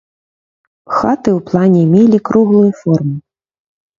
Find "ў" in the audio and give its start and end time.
1.33-1.39